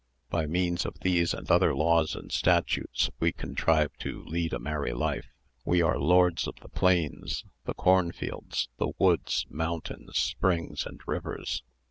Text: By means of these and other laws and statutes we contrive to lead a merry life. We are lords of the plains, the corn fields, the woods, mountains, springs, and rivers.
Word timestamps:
By 0.31 0.47
means 0.47 0.83
of 0.87 0.95
these 1.01 1.31
and 1.31 1.51
other 1.51 1.75
laws 1.75 2.15
and 2.15 2.31
statutes 2.31 3.11
we 3.19 3.31
contrive 3.31 3.95
to 3.99 4.23
lead 4.23 4.51
a 4.51 4.57
merry 4.57 4.93
life. 4.93 5.27
We 5.63 5.83
are 5.83 5.99
lords 5.99 6.47
of 6.47 6.55
the 6.59 6.69
plains, 6.69 7.45
the 7.65 7.75
corn 7.75 8.11
fields, 8.11 8.67
the 8.79 8.93
woods, 8.97 9.45
mountains, 9.47 10.17
springs, 10.17 10.87
and 10.87 10.99
rivers. 11.05 11.61